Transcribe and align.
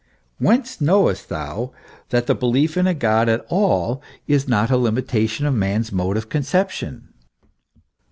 Whence 0.39 0.81
knowest 0.81 1.29
thou 1.29 1.73
that 2.09 2.25
the 2.25 2.33
belief 2.33 2.75
in 2.75 2.87
a 2.87 2.93
God 2.95 3.29
at 3.29 3.45
all 3.49 4.01
is 4.25 4.47
not 4.47 4.71
a 4.71 4.77
limitation 4.77 5.45
of 5.45 5.53
man's 5.53 5.91
mode 5.91 6.17
of 6.17 6.27
conception 6.27 7.09